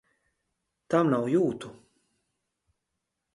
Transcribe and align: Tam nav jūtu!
Tam 0.93 1.11
nav 1.11 1.27
jūtu! 1.33 1.71